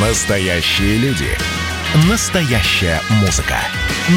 Настоящие 0.00 0.96
люди. 0.98 1.26
Настоящая 2.08 3.00
музыка. 3.20 3.56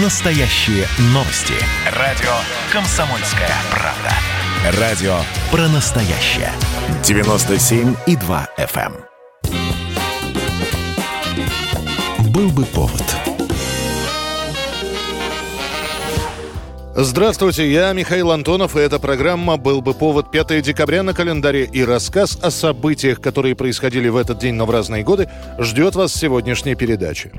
Настоящие 0.04 0.86
новости. 1.06 1.56
Радио 1.98 2.30
«Комсомольская 2.72 3.50
правда». 3.72 4.80
Радио 4.80 5.18
про 5.50 5.68
настоящее. 5.70 6.52
97,2 7.02 8.48
FM. 8.60 8.94
эм. 12.20 12.32
Был 12.32 12.52
бы 12.52 12.64
повод. 12.66 13.31
Здравствуйте, 16.94 17.72
я 17.72 17.94
Михаил 17.94 18.32
Антонов, 18.32 18.76
и 18.76 18.82
эта 18.82 19.00
программа 19.00 19.56
«Был 19.56 19.82
бы 19.82 19.94
повод» 19.94 20.30
5 20.30 20.62
декабря 20.62 21.04
на 21.04 21.14
календаре 21.14 21.64
и 21.64 21.86
рассказ 21.86 22.38
о 22.42 22.52
событиях, 22.52 23.22
которые 23.22 23.56
происходили 23.56 24.10
в 24.10 24.18
этот 24.18 24.40
день, 24.40 24.56
но 24.56 24.66
в 24.66 24.72
разные 24.72 25.02
годы, 25.02 25.30
ждет 25.58 25.96
вас 25.96 26.12
в 26.12 26.20
сегодняшней 26.20 26.76
передаче. 26.76 27.32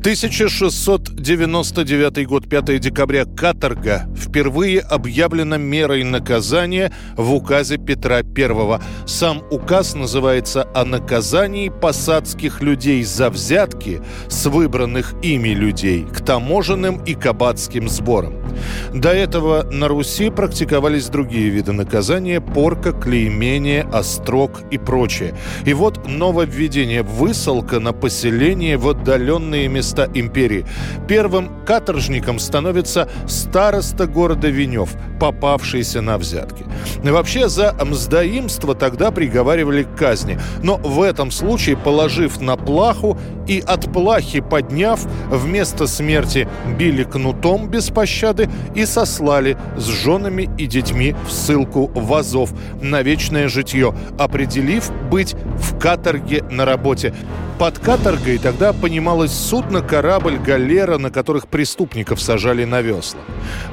1699 0.00 2.26
год, 2.26 2.48
5 2.48 2.80
декабря, 2.80 3.24
каторга 3.24 4.08
впервые 4.16 4.80
объявлена 4.80 5.58
мерой 5.58 6.02
наказания 6.02 6.92
в 7.16 7.34
указе 7.34 7.78
Петра 7.78 8.16
I. 8.16 8.80
Сам 9.06 9.44
указ 9.50 9.94
называется 9.94 10.66
«О 10.74 10.84
наказании 10.84 11.68
посадских 11.68 12.62
людей 12.62 13.04
за 13.04 13.30
взятки 13.30 14.00
с 14.28 14.46
выбранных 14.46 15.14
ими 15.22 15.50
людей 15.50 16.04
к 16.04 16.20
таможенным 16.24 17.04
и 17.04 17.14
кабацким 17.14 17.88
сборам». 17.88 18.45
До 18.92 19.10
этого 19.10 19.64
на 19.70 19.88
Руси 19.88 20.30
практиковались 20.30 21.08
другие 21.08 21.48
виды 21.48 21.72
наказания– 21.72 22.40
порка, 22.54 22.92
клеймение, 22.92 23.82
острог 23.92 24.62
и 24.70 24.78
прочее. 24.78 25.34
И 25.64 25.74
вот 25.74 26.06
нововведение– 26.06 27.02
высылка 27.02 27.80
на 27.80 27.92
поселение 27.92 28.76
в 28.76 28.88
отдаленные 28.88 29.68
места 29.68 30.08
империи. 30.14 30.66
Первым 31.08 31.50
каторжником 31.64 32.38
становится 32.38 33.08
староста 33.26 34.06
города 34.06 34.48
Венев, 34.48 34.90
попавшийся 35.20 36.00
на 36.00 36.18
взятки. 36.18 36.64
Вообще 37.02 37.48
за 37.48 37.74
мздоимство 37.84 38.74
тогда 38.74 39.10
приговаривали 39.10 39.82
к 39.82 39.96
казни, 39.96 40.38
но 40.62 40.76
в 40.76 41.02
этом 41.02 41.30
случае, 41.30 41.76
положив 41.76 42.40
на 42.40 42.56
плаху 42.56 43.18
и 43.46 43.62
от 43.64 43.92
плахи 43.92 44.40
подняв, 44.40 45.00
вместо 45.30 45.86
смерти 45.86 46.48
били 46.78 47.04
кнутом 47.04 47.68
без 47.68 47.90
пощады 47.90 48.45
и 48.74 48.84
сослали 48.86 49.56
с 49.76 49.84
женами 49.86 50.48
и 50.58 50.66
детьми 50.66 51.14
в 51.26 51.32
ссылку 51.32 51.90
в 51.94 52.14
Азов 52.14 52.50
на 52.80 53.02
вечное 53.02 53.48
житье, 53.48 53.94
определив 54.18 54.90
быть 55.10 55.34
в 55.56 55.78
каторге 55.78 56.44
на 56.50 56.64
работе. 56.64 57.14
Под 57.58 57.78
каторгой 57.78 58.36
тогда 58.36 58.74
понималось 58.74 59.32
судно, 59.32 59.80
корабль, 59.80 60.36
галера, 60.36 60.98
на 60.98 61.10
которых 61.10 61.48
преступников 61.48 62.20
сажали 62.20 62.64
на 62.64 62.82
весла. 62.82 63.20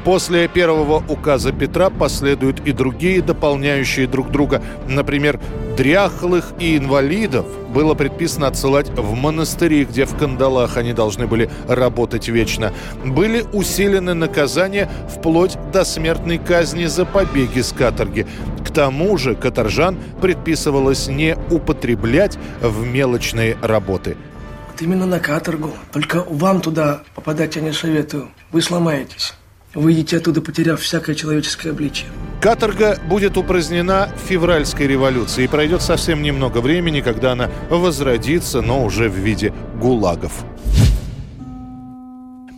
После 0.05 0.47
первого 0.47 1.03
указа 1.09 1.51
Петра 1.51 1.89
последуют 1.89 2.61
и 2.66 2.71
другие, 2.71 3.21
дополняющие 3.21 4.07
друг 4.07 4.31
друга. 4.31 4.61
Например, 4.88 5.39
дряхлых 5.75 6.53
и 6.59 6.77
инвалидов 6.77 7.45
было 7.73 7.93
предписано 7.95 8.47
отсылать 8.47 8.89
в 8.89 9.13
монастыри, 9.13 9.85
где 9.85 10.05
в 10.05 10.16
кандалах 10.17 10.77
они 10.77 10.93
должны 10.93 11.27
были 11.27 11.49
работать 11.67 12.27
вечно. 12.27 12.73
Были 13.03 13.45
усилены 13.53 14.13
наказания 14.13 14.89
вплоть 15.09 15.57
до 15.71 15.83
смертной 15.83 16.38
казни 16.38 16.85
за 16.85 17.05
побеги 17.05 17.61
с 17.61 17.71
каторги. 17.71 18.27
К 18.66 18.71
тому 18.71 19.17
же 19.17 19.35
каторжан 19.35 19.97
предписывалось 20.21 21.07
не 21.07 21.35
употреблять 21.49 22.38
в 22.61 22.85
мелочные 22.85 23.57
работы. 23.61 24.17
Вот 24.71 24.81
именно 24.81 25.05
на 25.05 25.19
каторгу. 25.19 25.71
Только 25.91 26.23
вам 26.27 26.61
туда 26.61 27.01
попадать 27.16 27.55
я 27.55 27.61
не 27.61 27.73
советую. 27.73 28.29
Вы 28.51 28.61
сломаетесь. 28.61 29.33
Выйдете 29.73 30.17
оттуда, 30.17 30.41
потеряв 30.41 30.79
всякое 30.79 31.16
человеческое 31.16 31.72
обличие. 31.72 32.09
Каторга 32.41 33.00
будет 33.09 33.38
упразднена 33.38 34.09
в 34.16 34.28
февральской 34.28 34.85
революции 34.85 35.45
и 35.45 35.47
пройдет 35.47 35.81
совсем 35.81 36.22
немного 36.22 36.59
времени, 36.59 37.01
когда 37.01 37.31
она 37.31 37.50
возродится, 37.69 38.62
но 38.62 38.83
уже 38.83 39.09
в 39.09 39.16
виде 39.16 39.53
гулагов. 39.79 40.45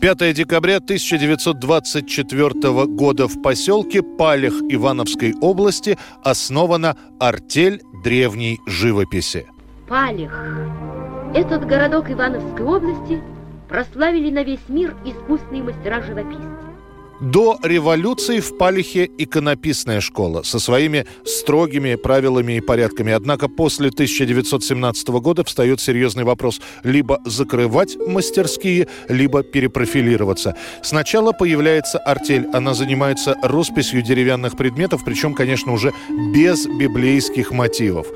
5 0.02 0.34
декабря 0.34 0.78
1924 0.78 2.86
года 2.86 3.28
в 3.28 3.42
поселке 3.42 4.04
Палех 4.04 4.54
Ивановской 4.70 5.34
области 5.42 5.98
основана 6.24 6.96
артель 7.20 7.82
древней 8.04 8.60
живописи. 8.68 9.48
Палех. 9.88 10.32
Этот 11.34 11.66
городок 11.66 12.12
Ивановской 12.12 12.66
области 12.66 13.22
прославили 13.68 14.30
на 14.30 14.44
весь 14.44 14.60
мир 14.68 14.96
искусные 15.06 15.64
мастера-живописцы. 15.64 16.65
До 17.22 17.58
революции 17.64 18.42
в 18.42 18.58
Палихе 18.58 19.10
иконописная 19.18 20.02
школа 20.02 20.44
со 20.44 20.60
своими 20.60 21.08
строгими 21.24 21.96
правилами 21.96 22.58
и 22.58 22.60
порядками. 22.60 23.14
Однако 23.14 23.48
после 23.48 23.88
1917 23.88 25.08
года 25.08 25.46
встает 25.46 25.80
серьезный 25.80 26.26
вопрос 26.26 26.60
либо 26.84 27.22
закрывать 27.26 27.96
мастерские, 28.06 28.90
либо 29.08 29.44
перепрофилироваться. 29.44 30.58
Сначала 30.84 31.32
появляется 31.32 32.00
артель. 32.00 32.48
Она 32.52 32.74
занимается 32.74 33.38
росписью 33.42 34.02
деревянных 34.02 34.58
предметов, 34.58 35.06
причем, 35.06 35.36
конечно, 35.36 35.72
уже 35.72 35.94
без 36.34 36.68
библейских 36.68 37.52
мотивов. 37.52 38.08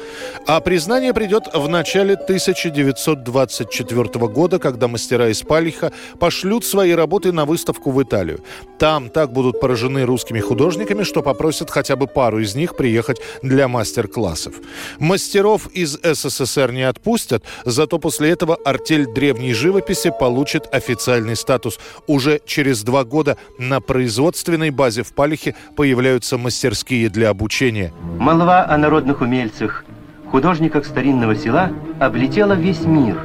А 0.46 0.60
признание 0.60 1.14
придет 1.14 1.46
в 1.54 1.70
начале 1.70 2.16
1924 2.16 4.28
года, 4.28 4.60
когда 4.60 4.90
мастера 4.90 5.30
из 5.30 5.42
Палиха 5.42 5.94
пошлют 6.20 6.66
свои 6.66 6.92
работы 6.92 7.32
на 7.32 7.46
выставку 7.46 7.92
в 7.92 8.04
Италию. 8.04 8.42
Там 8.78 8.89
так 9.14 9.32
будут 9.32 9.60
поражены 9.60 10.04
русскими 10.04 10.40
художниками, 10.40 11.04
что 11.04 11.22
попросят 11.22 11.70
хотя 11.70 11.96
бы 11.96 12.08
пару 12.08 12.40
из 12.40 12.56
них 12.56 12.76
приехать 12.76 13.22
для 13.44 13.68
мастер-классов. 13.68 14.56
Мастеров 14.98 15.68
из 15.74 16.00
СССР 16.02 16.72
не 16.72 16.84
отпустят, 16.84 17.44
зато 17.66 18.00
после 18.00 18.32
этого 18.32 18.58
артель 18.66 19.06
древней 19.06 19.54
живописи 19.54 20.12
получит 20.20 20.68
официальный 20.74 21.36
статус. 21.36 21.80
Уже 22.08 22.42
через 22.46 22.84
два 22.84 23.04
года 23.04 23.38
на 23.60 23.80
производственной 23.80 24.72
базе 24.72 25.04
в 25.04 25.14
Палихе 25.14 25.56
появляются 25.76 26.38
мастерские 26.38 27.10
для 27.10 27.30
обучения. 27.30 27.94
Молва 28.18 28.66
о 28.66 28.78
народных 28.78 29.22
умельцах, 29.22 29.86
художниках 30.32 30.86
старинного 30.86 31.36
села 31.36 31.72
облетела 32.00 32.54
весь 32.54 32.82
мир. 32.82 33.22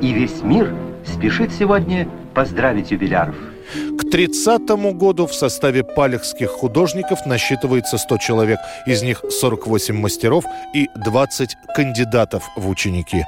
И 0.00 0.12
весь 0.12 0.42
мир 0.42 0.74
спешит 1.04 1.52
сегодня 1.52 2.08
поздравить 2.34 2.90
юбиляров. 2.90 3.34
К 3.98 4.08
30 4.10 4.62
году 4.96 5.26
в 5.26 5.34
составе 5.34 5.82
палехских 5.82 6.50
художников 6.50 7.26
насчитывается 7.26 7.98
100 7.98 8.18
человек. 8.18 8.58
Из 8.86 9.02
них 9.02 9.24
48 9.28 9.94
мастеров 9.96 10.44
и 10.72 10.86
20 10.94 11.56
кандидатов 11.74 12.44
в 12.56 12.68
ученики. 12.68 13.24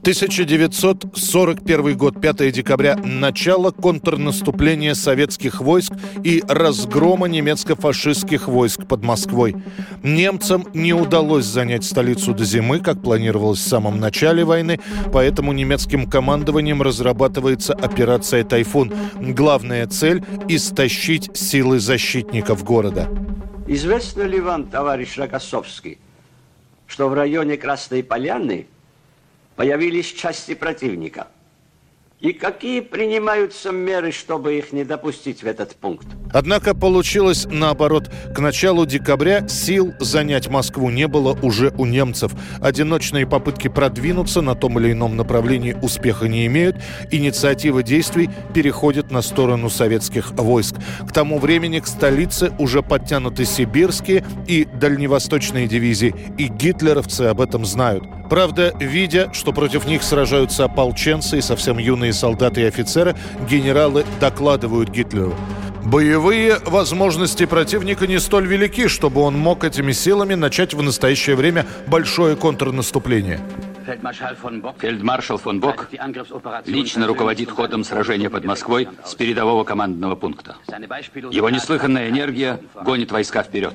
1941 0.00 1.96
год, 1.96 2.20
5 2.20 2.52
декабря, 2.52 2.96
начало 3.04 3.70
контрнаступления 3.70 4.94
советских 4.94 5.60
войск 5.60 5.92
и 6.24 6.42
разгрома 6.48 7.26
немецко-фашистских 7.28 8.48
войск 8.48 8.86
под 8.86 9.02
Москвой. 9.02 9.56
Немцам 10.02 10.66
не 10.72 10.92
удалось 10.94 11.44
занять 11.44 11.84
столицу 11.84 12.32
до 12.32 12.44
зимы, 12.44 12.80
как 12.80 13.02
планировалось 13.02 13.58
в 13.58 13.68
самом 13.68 14.00
начале 14.00 14.44
войны, 14.44 14.80
поэтому 15.12 15.52
немецким 15.52 16.08
командованием 16.08 16.80
разрабатывается 16.80 17.74
операция 17.74 18.44
«Тайфун». 18.44 18.92
Главная 19.20 19.86
цель– 19.86 20.24
истощить 20.48 21.36
силы 21.36 21.80
защитников 21.80 22.64
города. 22.64 23.08
Известно 23.66 24.22
ли 24.22 24.40
вам, 24.40 24.64
товарищ 24.64 25.18
Рокоссовский, 25.18 25.98
что 26.86 27.08
в 27.08 27.14
районе 27.14 27.58
Красной 27.58 28.02
Поляны 28.02 28.66
появились 29.58 30.06
части 30.06 30.54
противника? 30.54 31.26
И 32.20 32.32
какие 32.32 32.80
принимаются 32.80 33.70
меры, 33.70 34.10
чтобы 34.10 34.58
их 34.58 34.72
не 34.72 34.82
допустить 34.84 35.42
в 35.42 35.46
этот 35.46 35.76
пункт? 35.76 36.06
Однако 36.32 36.74
получилось 36.74 37.46
наоборот. 37.48 38.10
К 38.34 38.40
началу 38.40 38.86
декабря 38.86 39.46
сил 39.46 39.94
занять 40.00 40.48
Москву 40.48 40.90
не 40.90 41.06
было 41.06 41.38
уже 41.42 41.72
у 41.78 41.86
немцев. 41.86 42.32
Одиночные 42.60 43.24
попытки 43.24 43.68
продвинуться 43.68 44.42
на 44.42 44.56
том 44.56 44.80
или 44.80 44.92
ином 44.92 45.16
направлении 45.16 45.76
успеха 45.80 46.26
не 46.26 46.46
имеют. 46.46 46.76
Инициатива 47.12 47.84
действий 47.84 48.28
переходит 48.52 49.12
на 49.12 49.22
сторону 49.22 49.70
советских 49.70 50.32
войск. 50.32 50.74
К 51.08 51.12
тому 51.12 51.38
времени 51.38 51.78
к 51.78 51.86
столице 51.86 52.52
уже 52.58 52.82
подтянуты 52.82 53.44
сибирские 53.44 54.24
и 54.48 54.64
дальневосточные 54.64 55.68
дивизии. 55.68 56.14
И 56.36 56.48
гитлеровцы 56.48 57.22
об 57.22 57.40
этом 57.40 57.64
знают. 57.64 58.17
Правда, 58.28 58.74
видя, 58.78 59.30
что 59.32 59.52
против 59.52 59.86
них 59.86 60.02
сражаются 60.02 60.64
ополченцы 60.64 61.38
и 61.38 61.42
совсем 61.42 61.78
юные 61.78 62.12
солдаты 62.12 62.62
и 62.62 62.64
офицеры, 62.64 63.16
генералы 63.48 64.04
докладывают 64.20 64.90
Гитлеру. 64.90 65.34
Боевые 65.84 66.58
возможности 66.66 67.46
противника 67.46 68.06
не 68.06 68.20
столь 68.20 68.46
велики, 68.46 68.88
чтобы 68.88 69.22
он 69.22 69.38
мог 69.38 69.64
этими 69.64 69.92
силами 69.92 70.34
начать 70.34 70.74
в 70.74 70.82
настоящее 70.82 71.34
время 71.34 71.64
большое 71.86 72.36
контрнаступление. 72.36 73.40
Фельдмаршал 73.88 75.38
фон 75.38 75.60
Бок 75.60 75.88
лично 76.66 77.06
руководит 77.06 77.50
ходом 77.50 77.84
сражения 77.84 78.28
под 78.28 78.44
Москвой 78.44 78.86
с 79.02 79.14
передового 79.14 79.64
командного 79.64 80.14
пункта. 80.14 80.56
Его 81.30 81.48
неслыханная 81.48 82.10
энергия 82.10 82.60
гонит 82.74 83.10
войска 83.10 83.42
вперед. 83.42 83.72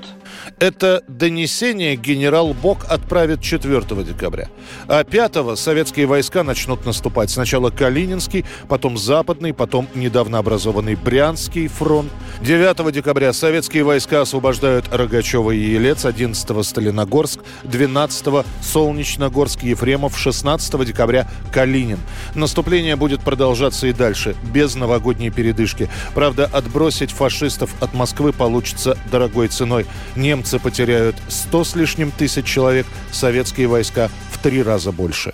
Это 0.60 1.04
донесение 1.08 1.96
генерал 1.96 2.54
Бок 2.54 2.86
отправит 2.90 3.42
4 3.42 3.82
декабря. 4.04 4.50
А 4.88 5.04
5 5.04 5.58
советские 5.58 6.06
войска 6.06 6.44
начнут 6.44 6.86
наступать. 6.86 7.32
Сначала 7.32 7.72
Калининский, 7.72 8.46
потом 8.70 8.98
Западный, 8.98 9.54
потом 9.54 9.88
недавно 9.96 10.38
образованный 10.38 10.96
Брянский 10.96 11.68
фронт. 11.68 12.12
9 12.42 12.94
декабря 12.94 13.34
советские 13.34 13.84
войска 13.84 14.22
освобождают 14.22 14.94
Рогачева 14.94 15.50
и 15.52 15.58
Елец, 15.58 16.06
11 16.06 16.66
Сталиногорск, 16.66 17.40
12 17.64 18.46
Солнечногорск, 18.62 19.64
Ефремов, 20.04 20.18
16 20.18 20.86
декабря 20.86 21.28
Калинин. 21.52 22.00
Наступление 22.36 22.96
будет 22.96 23.22
продолжаться 23.22 23.88
и 23.88 23.94
дальше, 23.94 24.36
без 24.54 24.76
новогодней 24.76 25.30
передышки. 25.30 25.90
Правда, 26.14 26.50
отбросить 26.52 27.12
фашистов 27.12 27.72
от 27.82 27.94
Москвы 27.94 28.34
получится 28.34 28.98
дорогой 29.12 29.48
ценой. 29.48 29.86
Немцы 30.16 30.60
потеряют 30.60 31.16
100 31.28 31.64
с 31.64 31.76
лишним 31.76 32.12
тысяч 32.12 32.46
человек, 32.46 32.86
советские 33.12 33.68
войска 33.68 34.10
в 34.32 34.38
три 34.40 34.62
раза 34.62 34.92
больше. 34.92 35.34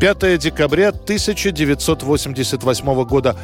5 0.00 0.38
декабря 0.38 0.88
1988 0.88 3.04
года 3.04 3.36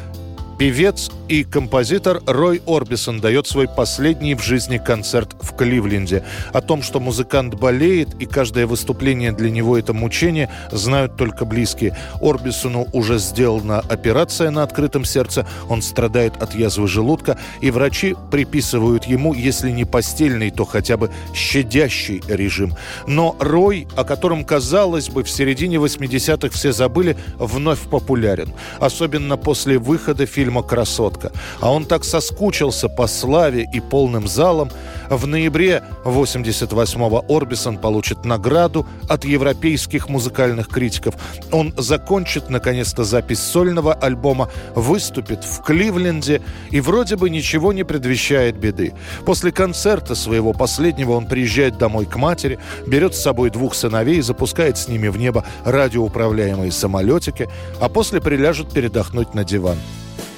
Певец 0.59 1.09
и 1.29 1.45
композитор 1.45 2.21
Рой 2.25 2.61
Орбисон 2.67 3.21
дает 3.21 3.47
свой 3.47 3.69
последний 3.69 4.35
в 4.35 4.43
жизни 4.43 4.77
концерт 4.77 5.33
в 5.39 5.55
Кливленде. 5.55 6.25
О 6.51 6.59
том, 6.59 6.83
что 6.83 6.99
музыкант 6.99 7.53
болеет 7.53 8.09
и 8.19 8.25
каждое 8.25 8.67
выступление 8.67 9.31
для 9.31 9.51
него 9.51 9.77
это 9.77 9.93
мучение, 9.93 10.49
знают 10.69 11.15
только 11.15 11.45
близкие. 11.45 11.95
Орбисону 12.19 12.87
уже 12.91 13.19
сделана 13.19 13.79
операция 13.79 14.51
на 14.51 14.63
открытом 14.63 15.05
сердце, 15.05 15.47
он 15.69 15.81
страдает 15.81 16.33
от 16.41 16.53
язвы 16.53 16.89
желудка, 16.89 17.37
и 17.61 17.71
врачи 17.71 18.17
приписывают 18.29 19.05
ему, 19.05 19.33
если 19.33 19.71
не 19.71 19.85
постельный, 19.85 20.51
то 20.51 20.65
хотя 20.65 20.97
бы 20.97 21.09
щадящий 21.33 22.21
режим. 22.27 22.75
Но 23.07 23.37
Рой, 23.39 23.87
о 23.95 24.03
котором, 24.03 24.43
казалось 24.43 25.07
бы, 25.07 25.23
в 25.23 25.29
середине 25.29 25.77
80-х 25.77 26.49
все 26.49 26.73
забыли, 26.73 27.15
вновь 27.37 27.79
популярен. 27.79 28.51
Особенно 28.81 29.37
после 29.37 29.77
выхода 29.77 30.25
фильма 30.25 30.48
фильма 30.49 30.63
«Красотка». 30.63 31.31
А 31.61 31.71
он 31.71 31.85
так 31.85 32.03
соскучился 32.03 32.89
по 32.89 33.07
славе 33.07 33.69
и 33.71 33.79
полным 33.79 34.27
залам. 34.27 34.69
В 35.09 35.27
ноябре 35.27 35.83
88-го 36.05 37.25
Орбисон 37.29 37.77
получит 37.77 38.25
награду 38.25 38.85
от 39.07 39.25
европейских 39.25 40.09
музыкальных 40.09 40.67
критиков. 40.67 41.15
Он 41.51 41.73
закончит, 41.77 42.49
наконец-то, 42.49 43.03
запись 43.03 43.39
сольного 43.39 43.93
альбома, 43.93 44.49
выступит 44.75 45.43
в 45.43 45.61
Кливленде 45.63 46.41
и 46.71 46.81
вроде 46.81 47.15
бы 47.15 47.29
ничего 47.29 47.73
не 47.73 47.83
предвещает 47.83 48.57
беды. 48.57 48.93
После 49.25 49.51
концерта 49.51 50.15
своего 50.15 50.53
последнего 50.53 51.11
он 51.11 51.27
приезжает 51.27 51.77
домой 51.77 52.05
к 52.05 52.15
матери, 52.17 52.57
берет 52.87 53.13
с 53.13 53.21
собой 53.21 53.49
двух 53.51 53.75
сыновей, 53.75 54.21
запускает 54.21 54.77
с 54.77 54.87
ними 54.87 55.09
в 55.09 55.17
небо 55.17 55.43
радиоуправляемые 55.65 56.71
самолетики, 56.71 57.47
а 57.79 57.89
после 57.89 58.19
приляжет 58.19 58.73
передохнуть 58.73 59.35
на 59.35 59.43
диван. 59.43 59.77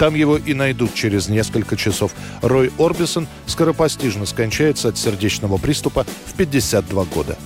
Там 0.01 0.15
его 0.15 0.35
и 0.35 0.55
найдут 0.55 0.95
через 0.95 1.29
несколько 1.29 1.77
часов. 1.77 2.15
Рой 2.41 2.71
Орбисон 2.79 3.27
скоропостижно 3.45 4.25
скончается 4.25 4.87
от 4.87 4.97
сердечного 4.97 5.59
приступа 5.59 6.07
в 6.25 6.33
52 6.33 7.03
года. 7.03 7.37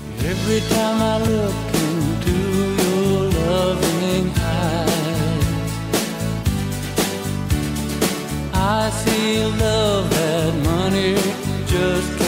I 8.53 8.89
see 9.03 9.43
love 9.59 10.09
that 10.11 10.53
money 10.63 11.17
just 11.67 12.24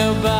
nobody 0.00 0.39